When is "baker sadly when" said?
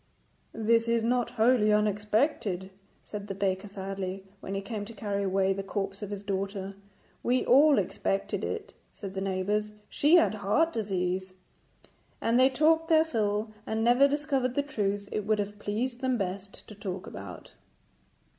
3.35-4.55